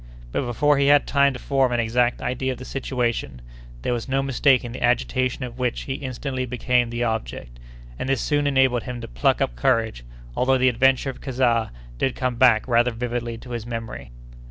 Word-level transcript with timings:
But 0.31 0.47
before 0.47 0.79
he 0.79 0.87
had 0.87 1.05
time 1.05 1.33
to 1.33 1.37
form 1.37 1.71
an 1.71 1.79
exact 1.79 2.23
idea 2.23 2.53
of 2.53 2.57
the 2.57 2.65
situation, 2.65 3.39
there 3.83 3.93
was 3.93 4.09
no 4.09 4.23
mistaking 4.23 4.71
the 4.71 4.81
agitation 4.81 5.43
of 5.43 5.59
which 5.59 5.81
he 5.81 5.93
instantly 5.93 6.47
became 6.47 6.89
the 6.89 7.03
object, 7.03 7.59
and 7.99 8.09
this 8.09 8.19
soon 8.19 8.47
enabled 8.47 8.81
him 8.81 8.99
to 9.01 9.07
pluck 9.07 9.41
up 9.41 9.55
courage, 9.55 10.03
although 10.35 10.57
the 10.57 10.69
adventure 10.69 11.11
of 11.11 11.21
Kazah 11.21 11.69
did 11.99 12.15
come 12.15 12.33
back 12.33 12.67
rather 12.67 12.89
vividly 12.89 13.37
to 13.37 13.51
his 13.51 13.67
memory. 13.67 14.09